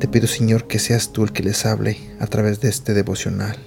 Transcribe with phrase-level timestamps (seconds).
[0.00, 3.58] Te pido, Señor, que seas tú el que les hable a través de este devocional.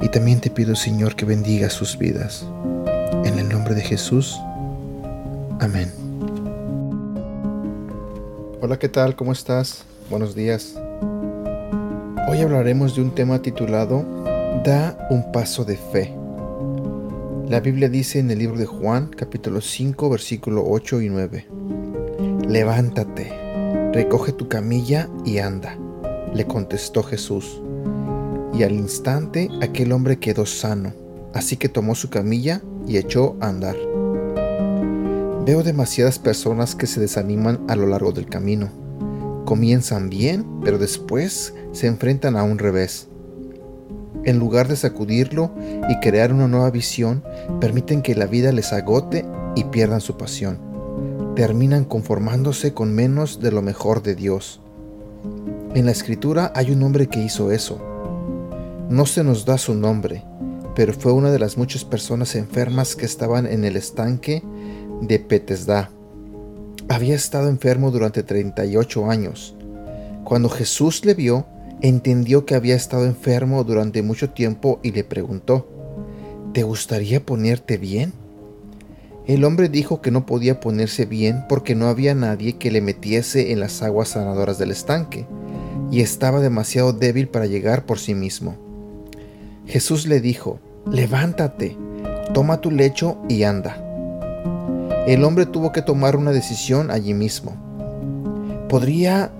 [0.00, 2.46] Y también te pido, Señor, que bendiga sus vidas.
[3.24, 4.38] En el nombre de Jesús.
[5.58, 5.90] Amén.
[8.60, 9.16] Hola, ¿qué tal?
[9.16, 9.82] ¿Cómo estás?
[10.08, 10.74] Buenos días.
[12.28, 14.04] Hoy hablaremos de un tema titulado
[14.64, 16.14] Da un paso de fe.
[17.48, 21.46] La Biblia dice en el libro de Juan, capítulo 5, versículo 8 y 9.
[22.48, 23.41] Levántate,
[23.92, 25.76] recoge tu camilla y anda,
[26.34, 27.60] le contestó Jesús.
[28.54, 30.92] Y al instante aquel hombre quedó sano,
[31.34, 33.76] así que tomó su camilla y echó a andar.
[35.44, 38.70] Veo demasiadas personas que se desaniman a lo largo del camino.
[39.44, 43.08] Comienzan bien, pero después se enfrentan a un revés
[44.24, 45.50] en lugar de sacudirlo
[45.88, 47.24] y crear una nueva visión,
[47.60, 49.24] permiten que la vida les agote
[49.56, 50.71] y pierdan su pasión.
[51.36, 54.60] Terminan conformándose con menos de lo mejor de Dios.
[55.74, 57.80] En la escritura hay un hombre que hizo eso.
[58.90, 60.24] No se nos da su nombre,
[60.74, 64.42] pero fue una de las muchas personas enfermas que estaban en el estanque
[65.00, 65.90] de Petesda.
[66.88, 69.56] Había estado enfermo durante 38 años.
[70.24, 71.46] Cuando Jesús le vio,
[71.80, 75.66] entendió que había estado enfermo durante mucho tiempo y le preguntó,
[76.52, 78.12] ¿Te gustaría ponerte bien?
[79.26, 83.52] El hombre dijo que no podía ponerse bien porque no había nadie que le metiese
[83.52, 85.26] en las aguas sanadoras del estanque,
[85.92, 88.56] y estaba demasiado débil para llegar por sí mismo.
[89.66, 90.58] Jesús le dijo,
[90.90, 91.76] levántate,
[92.34, 93.76] toma tu lecho y anda.
[95.06, 97.52] El hombre tuvo que tomar una decisión allí mismo.
[98.68, 99.30] ¿Podría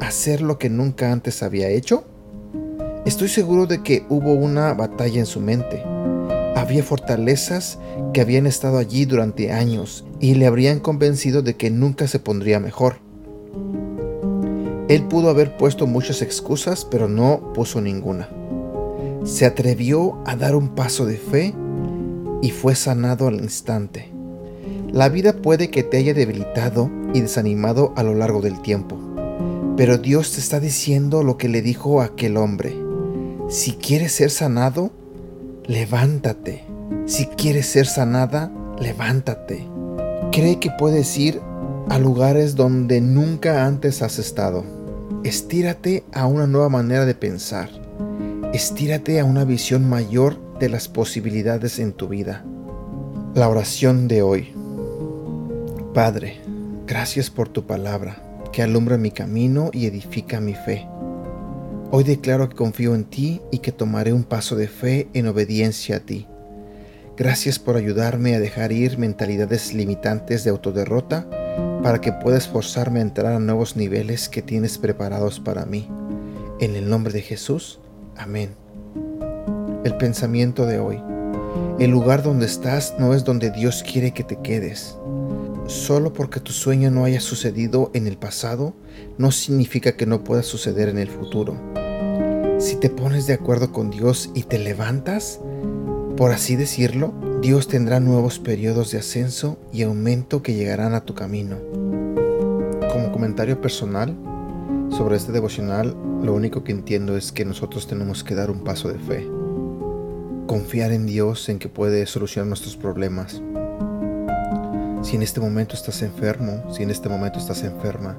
[0.00, 2.04] hacer lo que nunca antes había hecho?
[3.04, 5.82] Estoy seguro de que hubo una batalla en su mente.
[6.56, 7.78] Había fortalezas
[8.12, 12.60] que habían estado allí durante años y le habrían convencido de que nunca se pondría
[12.60, 12.96] mejor.
[14.88, 18.28] Él pudo haber puesto muchas excusas, pero no puso ninguna.
[19.24, 21.54] Se atrevió a dar un paso de fe
[22.42, 24.10] y fue sanado al instante.
[24.92, 29.12] La vida puede que te haya debilitado y desanimado a lo largo del tiempo
[29.76, 32.76] pero Dios te está diciendo lo que le dijo a aquel hombre.
[33.48, 34.90] Si quieres ser sanado,
[35.66, 36.64] levántate.
[37.06, 39.68] Si quieres ser sanada, levántate.
[40.30, 41.40] Cree que puedes ir
[41.88, 44.64] a lugares donde nunca antes has estado.
[45.24, 47.68] Estírate a una nueva manera de pensar.
[48.52, 52.44] Estírate a una visión mayor de las posibilidades en tu vida.
[53.34, 54.52] La oración de hoy.
[55.94, 56.40] Padre,
[56.86, 58.22] gracias por tu palabra
[58.52, 60.86] que alumbra mi camino y edifica mi fe.
[61.90, 65.96] Hoy declaro que confío en ti y que tomaré un paso de fe en obediencia
[65.96, 66.26] a ti.
[67.16, 71.28] Gracias por ayudarme a dejar ir mentalidades limitantes de autoderrota
[71.82, 75.88] para que pueda esforzarme a entrar a nuevos niveles que tienes preparados para mí.
[76.58, 77.80] En el nombre de Jesús,
[78.16, 78.54] amén.
[79.84, 81.02] El pensamiento de hoy.
[81.78, 84.96] El lugar donde estás no es donde Dios quiere que te quedes.
[85.66, 88.74] Solo porque tu sueño no haya sucedido en el pasado,
[89.18, 91.56] no significa que no pueda suceder en el futuro.
[92.58, 95.40] Si te pones de acuerdo con Dios y te levantas,
[96.22, 101.16] por así decirlo, Dios tendrá nuevos periodos de ascenso y aumento que llegarán a tu
[101.16, 101.56] camino.
[102.92, 104.16] Como comentario personal
[104.88, 108.88] sobre este devocional, lo único que entiendo es que nosotros tenemos que dar un paso
[108.88, 109.28] de fe.
[110.46, 113.42] Confiar en Dios en que puede solucionar nuestros problemas
[115.02, 118.16] si en este momento estás enfermo, si en este momento estás enferma,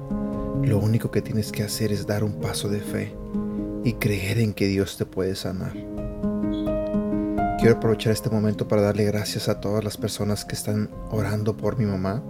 [0.62, 3.14] lo único que tienes que hacer es dar un paso de fe
[3.82, 5.93] y creer en que Dios te puede sanar.
[7.64, 11.78] Quiero aprovechar este momento para darle gracias a todas las personas que están orando por
[11.78, 12.22] mi mamá.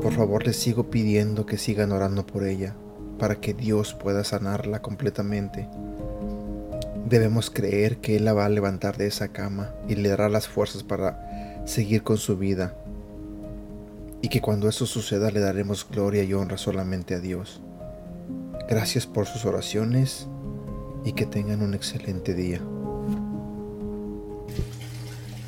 [0.00, 2.76] Por favor, les sigo pidiendo que sigan orando por ella
[3.18, 5.68] para que Dios pueda sanarla completamente.
[7.04, 10.46] Debemos creer que Él la va a levantar de esa cama y le dará las
[10.46, 12.76] fuerzas para seguir con su vida
[14.20, 17.60] y que cuando eso suceda le daremos gloria y honra solamente a Dios.
[18.68, 20.28] Gracias por sus oraciones
[21.04, 22.60] y que tengan un excelente día.